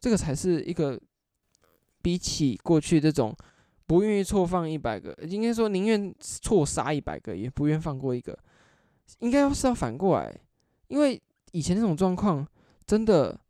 [0.00, 1.00] 这个才是一个
[2.00, 3.34] 比起过去这种
[3.88, 8.38] 不愿意错放一百个，应该说宁愿错杀一百个，也不愿放过一个，
[9.20, 10.38] 应该要是要反过来，
[10.88, 11.18] 因为
[11.52, 12.46] 以前那种状况
[12.84, 13.40] 真的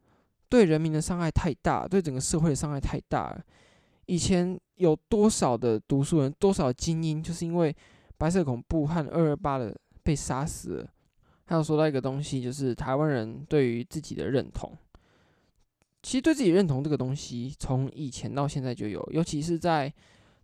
[0.49, 3.45] 对人民的伤害太大，对整个社会的伤害太大了。
[4.07, 7.75] 以前有多少的读书人，多少精英，就是因为
[8.17, 10.89] 白色恐怖和二二八的被杀死了。
[11.47, 14.73] 还有说到一个东西，就是台湾人对于自己的认同。
[16.01, 19.93] 其实对自己认同这个东西，从以前到现在就有，尤其是在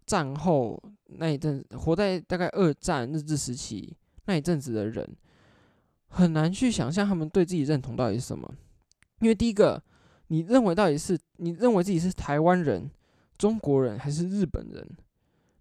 [0.06, 5.08] 战后那一阵，活在大概二战日治时期那一阵子的人，
[6.08, 8.54] 很难去想象他们对自己认同到底是什么。
[9.20, 9.82] 因为第一个，
[10.28, 12.90] 你认为到底是你认为自己是台湾人、
[13.38, 14.86] 中国人还是日本人？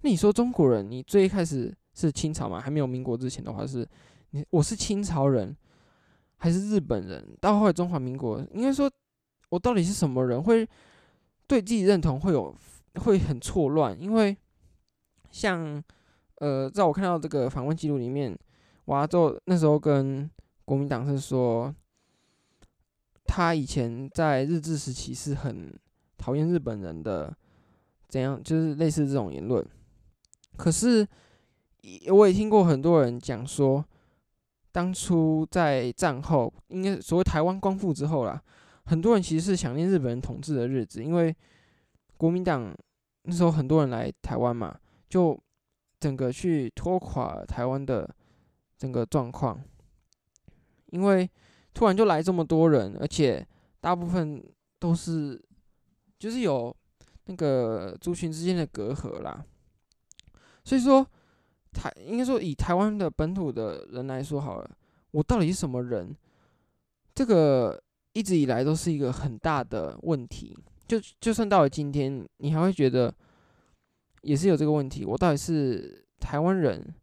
[0.02, 2.60] 那你说中国人，你最一开始是清朝嘛？
[2.60, 3.88] 还没有民国之前的话是。
[4.36, 5.56] 你我是清朝人，
[6.38, 7.24] 还是日本人？
[7.40, 8.90] 到后来中华民国，应该说，
[9.50, 10.42] 我到底是什么人？
[10.42, 10.68] 会
[11.46, 12.52] 对自己认同会有
[12.96, 14.36] 会很错乱，因为
[15.32, 15.84] 像
[16.36, 18.38] 呃，在我看到这个访问记录里面，
[18.86, 20.30] 瓦州那时候跟
[20.66, 21.74] 国民党是说，
[23.26, 25.74] 他以前在日治时期是很
[26.18, 27.36] 讨厌日本人的，
[28.08, 28.42] 怎样？
[28.44, 29.66] 就是类似这种言论。
[30.58, 31.08] 可是
[32.12, 33.86] 我也听过很多人讲说。
[34.76, 38.42] 当初在战后，应该所谓台湾光复之后啦，
[38.86, 41.36] 很多人其实是想念日本人统治的日子，因为
[42.24, 42.74] 国民党
[43.24, 45.38] 那时候很多人来台湾嘛，就
[46.00, 48.10] 整个去拖垮台湾的
[48.78, 49.62] 整个状况。
[50.86, 51.30] 因为
[51.74, 53.46] 突然就来这么多人，而且
[53.82, 54.42] 大部分
[54.80, 55.38] 都是
[56.18, 56.74] 就是有
[57.26, 59.44] 那个族群之间的隔阂啦，
[60.64, 61.06] 所以说。
[61.74, 64.78] 台应该说，以台湾的本土的人来说好了，
[65.10, 66.16] 我到底是什么人？
[67.16, 67.84] 这个
[68.14, 70.56] 一直以来都是一个很大的问题。
[71.00, 73.14] 就就算到了今天，你还会觉得
[74.22, 75.04] 也是有这个问题。
[75.06, 76.94] 我到底是台湾人、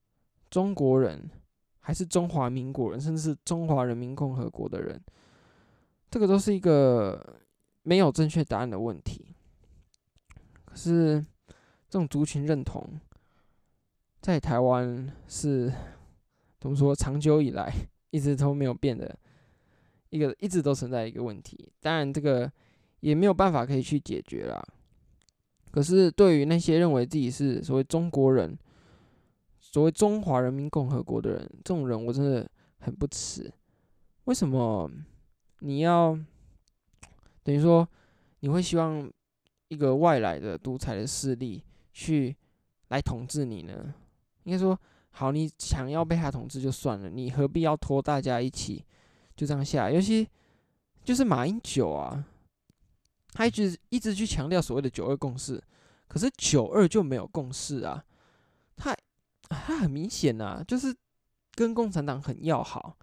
[0.49, 1.29] 中国人，
[1.81, 5.03] 还是中华民国人，甚至是中华人民共和国的人？
[6.09, 7.41] 这个都是一个
[7.83, 9.35] 没有正确答案的问题。
[10.65, 11.25] 可是
[11.89, 13.01] 这种族群认同。
[14.21, 15.73] 在台湾是
[16.61, 16.95] 怎么说？
[16.95, 17.73] 长久以来
[18.11, 19.19] 一直都没有变的
[20.11, 21.73] 一个，一直都存在一个问题。
[21.81, 22.53] 当然，这个
[23.01, 24.63] 也没有办法可以去解决啦。
[25.71, 28.59] 可是，对于那些认为自己是所谓中国人、
[29.61, 32.49] 所谓中华人民共和国的人，这种人我真的
[32.81, 33.53] 很不齿。
[34.25, 34.91] 为什么
[35.61, 36.19] 你要
[37.43, 37.89] 等于说
[38.41, 39.11] 你会希望
[39.69, 42.37] 一个外来的独裁的势力去
[42.89, 43.95] 来统治你呢？
[44.45, 44.79] 应该说，
[45.11, 48.85] 好，你想要被他统治就算了，你何必要拖大家一起
[49.37, 49.91] 就这样下？
[49.91, 50.27] 尤其
[51.05, 52.25] 就是马英九啊，
[53.33, 55.63] 他一直一直去强调所谓的九二共识，
[56.09, 58.05] 可是九二就没有共识啊，
[58.77, 58.97] 他
[59.49, 60.95] 他很明显呐，就是
[61.55, 62.97] 跟共产党很要好，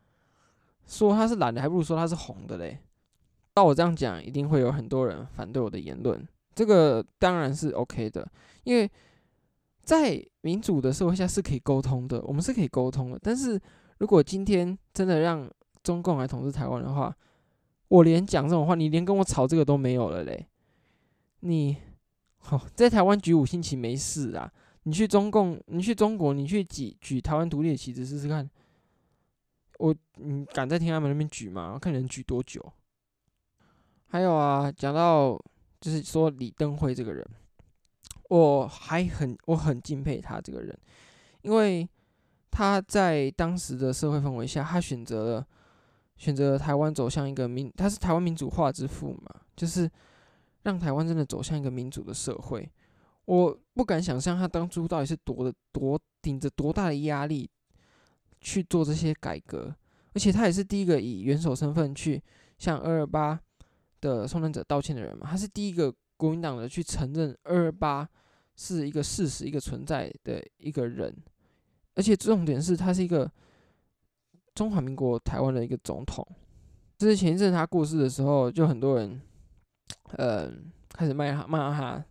[0.86, 2.80] 说他是蓝的，还不如说他是红的嘞。
[3.56, 8.28] 照我这样讲，一定会有很多人反对我的言论，这个当然是 OK 的，
[8.64, 8.90] 因为。
[9.88, 13.18] 在民主的社会下是可以沟通的，我们是可以沟通的。
[13.24, 13.58] 但是
[14.00, 15.50] 如果今天真的让
[15.82, 17.16] 中共来统治台湾的话，
[17.88, 20.48] 我连讲这种话，你连跟我吵这个都没有了嘞。
[21.42, 21.78] 你，
[22.38, 24.52] 好，在台湾举五星旗没事啊。
[24.84, 28.50] 你去中共，你去中国，你去举举台湾独立的旗帜试试看。
[29.80, 31.78] 我，你敢在天安门那边举吗？
[31.82, 32.74] 看你能举多久。
[34.08, 35.40] 还有啊，讲到
[35.82, 37.26] 就是说李登辉这个人，
[38.30, 40.78] 我还很我很敬佩他这个人，
[41.42, 41.88] 因为。
[42.50, 45.48] 他在当时的社会氛围下，他选择了
[46.18, 49.90] 选择台湾走向一个民，他是台湾民主化之父嘛，就是
[50.64, 52.70] 让台湾真的走向一个民主的社会。
[53.26, 57.50] 我不敢想象他当初到底是多的多顶着多大的压力
[58.42, 59.76] 去做这些改革，
[60.14, 62.22] 而且他也是第一个以元首身份去
[62.58, 63.40] 向二二八
[64.02, 68.08] 的受难者道歉的人嘛，他是第一个国民党的去承认二二八
[68.56, 71.16] 是一个事实、一个存在的一个人。
[71.96, 73.30] 而且重点是他是一个
[74.58, 76.28] 中华民国台湾的一个总统。
[76.98, 79.22] 就是前一阵他过世的时候，就很多人，
[80.14, 80.52] 呃，
[80.90, 82.04] 开始骂他，骂他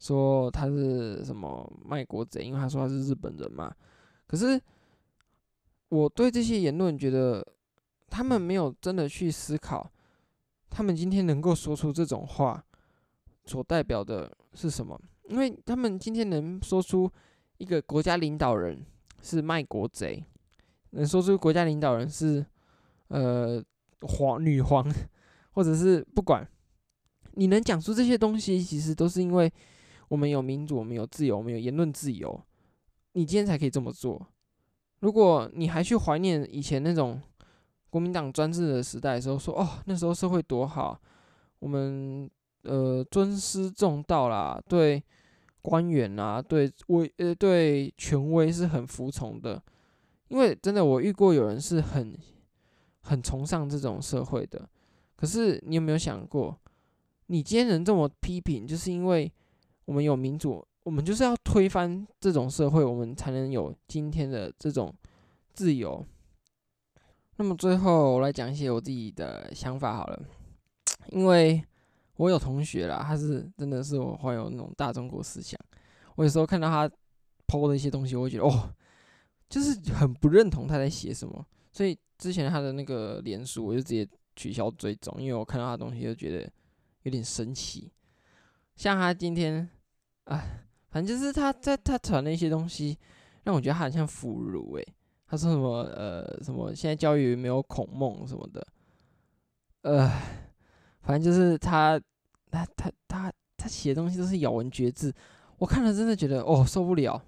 [0.00, 3.72] 说他是什么卖国贼，因为他说他是日本人嘛。
[4.26, 4.60] 可是
[5.88, 7.46] 我对这些言论觉得，
[8.08, 9.88] 他们没有真的去思考，
[10.68, 12.64] 他们今天能够说出这种话，
[13.44, 15.00] 所代表的是什么？
[15.28, 17.08] 因为他们今天能说出
[17.58, 18.84] 一个国家领导人。
[19.22, 20.22] 是卖国贼，
[20.94, 22.44] 能说出国家领导人是
[23.08, 23.62] 呃
[24.00, 24.84] 皇女皇，
[25.52, 26.46] 或者是不管，
[27.34, 29.52] 你能讲出这些东西，其实都是因为
[30.08, 32.40] 我们有民主，我们有自由，我们有言论自由，
[33.12, 34.26] 你今天才可以这么做。
[35.00, 37.20] 如果你还去怀念以前那种
[37.90, 41.00] 国民党专制的时代的时候，说哦那时候社会多好，
[41.58, 42.30] 我们
[42.62, 45.02] 呃尊师重道啦，对。
[45.64, 49.62] 官员啊，对威呃对权威是很服从的，
[50.28, 52.16] 因为真的我遇过有人是很
[53.00, 54.68] 很崇尚这种社会的。
[55.16, 56.58] 可是你有没有想过，
[57.26, 59.32] 你今天能这么批评，就是因为
[59.84, 64.94] 我们有民主，我们就是要推翻这种社会，我们才能有今天的这种
[65.52, 66.04] 自由。
[67.36, 70.22] 那么最后我来讲一些我自己的想法好了，
[71.08, 71.62] 因为。
[72.18, 75.58] 我有同学啦，他是真的是我怀有那种大中国思想。
[76.14, 76.88] 我有时候看到他
[77.48, 78.72] PO 的一些东西，我会觉得哦，
[79.54, 81.46] 就是很不认同他在写什么。
[81.70, 86.50] 所以之前他的那个脸书，我就直接取消追踪，因为我看到他的东西就觉得
[87.02, 87.92] 有点神奇。
[88.74, 89.68] 像他今天，
[90.24, 92.98] 哎，反正就是他在他传的一些东西，
[93.44, 94.94] 让我觉得他很像腐儒诶。
[95.26, 98.66] 他说什么呃什么现在教育没有孔孟什么的，
[99.82, 100.10] 呃。
[101.06, 102.00] 反正就是他，
[102.50, 105.14] 他他他他写的东西都是咬文嚼字，
[105.58, 107.22] 我看了真的觉得哦受不了。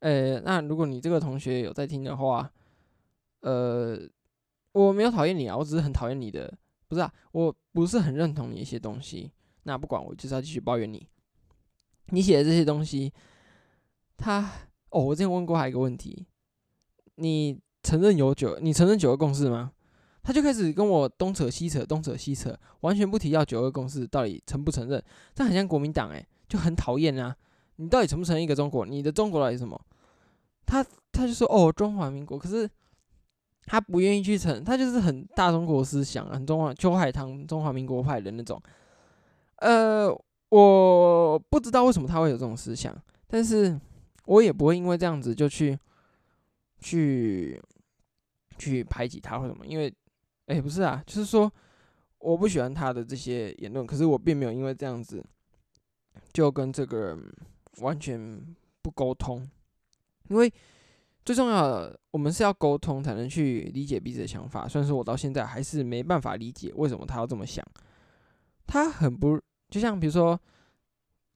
[0.00, 2.50] 呃，那如果你这个同学有在听的话，
[3.40, 3.98] 呃，
[4.72, 6.52] 我没有讨厌你啊，我只是很讨厌你的，
[6.88, 9.32] 不是啊，我不是很认同你一些东西。
[9.64, 11.08] 那不管，我就是要继续抱怨你。
[12.10, 13.12] 你写的这些东西，
[14.16, 14.50] 他
[14.90, 16.26] 哦，我之前问过他一个问题，
[17.16, 19.72] 你承认有九，你承认九二共识吗？
[20.22, 25.02] 他就开始跟我东扯西扯，东扯西扯，完全不提要九二共识到底承不承认。
[25.34, 27.36] 这很像国民党诶，就很讨厌啊！
[27.76, 28.84] 你到底承不承认一个中国？
[28.84, 29.80] 你的中国到底是什么？
[30.66, 32.68] 他他就说哦，中华民国，可是
[33.64, 38.60] 他不愿意去承认，他就是很大中国思想，很中华秋海棠中华民国派的那种。
[39.56, 40.08] 呃，
[40.48, 43.80] 我不知道为什么他会有这种思想，但是
[44.24, 45.78] 我也不会因为这样子就去
[46.80, 47.60] 去
[48.58, 49.92] 去排挤他或什么，因为。
[50.48, 51.52] 哎、不是啊，就是说
[52.18, 55.20] 我不喜欢他的这些言论，可是我并没有因为这样子
[56.32, 57.34] 就跟这个人
[57.80, 58.40] 完全
[58.82, 59.48] 不沟通，
[60.28, 60.52] 因为
[61.24, 64.68] 最重要的，我们是要沟通才能去理解彼此的想法。
[64.68, 67.64] 虽然说我到现在还是没办法理解为什么他要这么想，
[68.66, 70.38] 他很不就像比如说，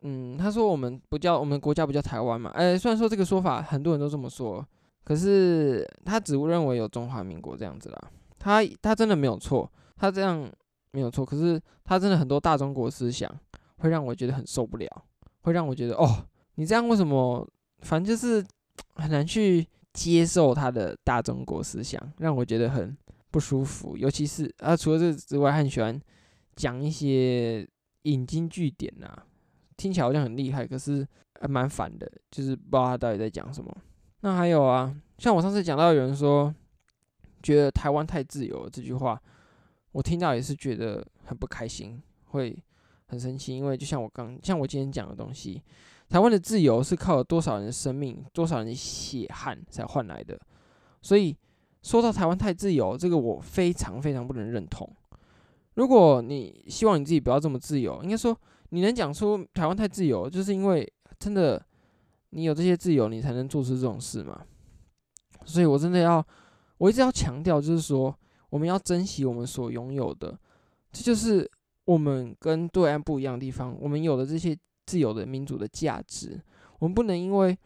[0.02, 4.64] 嗯，他说我们不叫我们国家不叫台湾嘛，哎、虽然说这个说法很多人都这么说，
[5.04, 8.10] 可是他只认为有中华民国这样子啦。
[8.38, 10.50] 他他真的没有错，他这样
[10.92, 11.26] 没有错。
[11.26, 13.30] 可是他真的很多大中国思想，
[13.78, 15.04] 会让我觉得很受不了，
[15.42, 17.46] 会让我觉得哦，你这样为什么？
[17.80, 18.44] 反正就是
[18.96, 22.96] 很难去接受他的大中国思想，让我觉得很
[23.30, 23.96] 不舒服。
[23.96, 26.00] 尤其是啊，除了这之外，很喜欢
[26.56, 27.66] 讲一些
[28.02, 29.26] 引经据典呐、啊，
[29.76, 31.06] 听起来好像很厉害，可是
[31.40, 33.74] 还蛮烦的，就是不知道他到底在讲什么。
[34.20, 36.54] 那还有啊，像我上次讲到有人说。
[37.42, 39.18] 觉得台湾太自由这句话，
[39.92, 42.54] 我听到也是觉得很不开心，会
[43.10, 43.54] 很神奇。
[43.54, 45.62] 因为就像我刚像我今天讲的东西，
[46.08, 50.40] 台湾的自由是靠多少人生命、多少人血汗才换来的。
[51.02, 51.36] 所以
[51.82, 54.88] 说到台湾太自由，这个我非常非常不能认同。
[55.74, 58.36] 如果你希望你自己不要这么自由，应该说
[58.70, 61.64] 你能讲出台湾太自由，就是因为真的
[62.30, 64.42] 你有这些自由，你才能做出这种事嘛。
[65.46, 66.24] 所以我真的要，
[66.76, 68.14] 我一直要强调，就是说
[68.50, 70.38] 我们要珍惜我们所拥有的，
[70.92, 71.50] 这就是
[71.84, 73.76] 我们跟对岸不一样的地方。
[73.80, 74.56] 我们有的这些
[74.86, 76.40] 自由的民主的价值，
[76.78, 77.58] 我们不能因为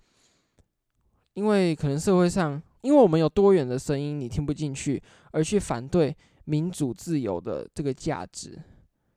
[1.35, 5.03] 因为可能社会上，因为我们有多元的声音，你听不进去，
[5.33, 6.17] 而去反对。
[6.47, 8.63] 民主自由的这个价值，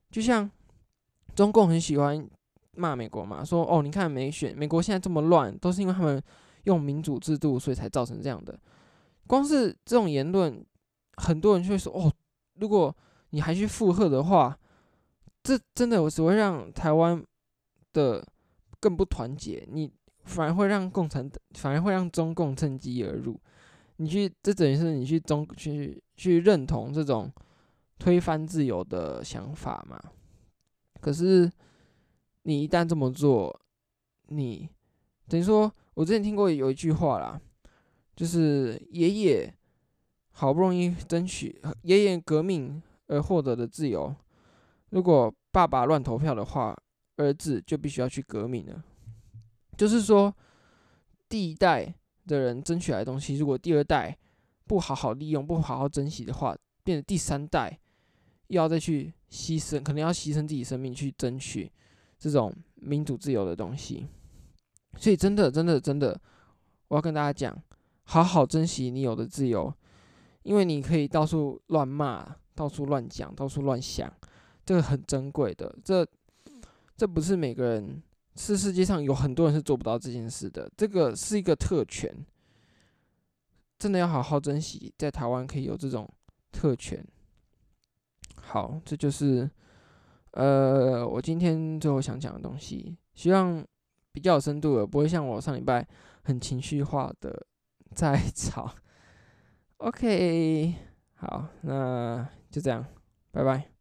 [0.10, 0.50] 就像
[1.36, 2.26] 中共很喜欢
[2.72, 6.24] 骂美国嘛，说哦，你看美选，美国现在这么乱，都是因为他们
[6.64, 8.58] 用民主制度，所以才造成这样的。
[9.28, 10.66] 光是这种言论，
[11.18, 12.10] 很多人就会说哦，
[12.62, 12.96] 如果
[13.32, 14.58] 你还去附和的话，
[15.48, 17.24] 这真的我只会让台湾
[17.94, 18.22] 的
[18.82, 19.90] 更不团结，你
[20.26, 23.40] 反而会让共产，反而会让中共趁机而入。
[23.96, 27.32] 你去，这等于是你去中去去认同这种
[27.98, 29.98] 推翻自由的想法嘛？
[31.00, 31.50] 可是
[32.42, 33.58] 你一旦这么做，
[34.28, 34.68] 你
[35.30, 37.40] 等于说，我之前听过有一句话啦，
[38.18, 39.56] 就是爷爷
[40.32, 44.14] 好不容易争取爷爷革命而获得的自由，
[44.90, 46.76] 如果爸爸乱投票的话，
[47.18, 48.84] 儿子就必须要去革命了。
[49.78, 50.36] 就是说，
[51.30, 51.94] 第一代。
[52.28, 54.14] 的人争取来的东西，如果第二代
[54.66, 57.80] 不好好利用、不好好珍惜的话，变成第三代
[58.48, 61.72] 又要再去牺牲，可能要牺牲自己生命去争取
[62.20, 64.08] 这种民主自由的东西。
[64.98, 66.20] 所以，真的、真的、真的，
[66.90, 67.58] 我要跟大家讲，
[68.04, 69.74] 好好珍惜你有的自由，
[70.44, 74.14] 因为你可以到处乱骂、到处乱讲、到处乱想，
[74.68, 75.76] 这个很珍贵的。
[75.84, 76.08] 这
[76.96, 78.04] 这不是每个人。
[78.40, 82.16] 是世界上有很多人是做不到这件事的，这个是一个特权，
[83.80, 86.08] 真的要好好珍惜，在台湾可以有这种
[86.52, 87.04] 特权。
[88.36, 89.50] 好，这就是
[90.34, 93.66] 呃我今天最后想讲的东西，希望
[94.12, 95.84] 比较有深度的，不会像我上礼拜
[96.22, 97.44] 很情绪化的
[97.96, 98.72] 在吵。
[99.78, 100.76] OK，
[101.16, 102.86] 好，那就这样，
[103.32, 103.77] 拜拜。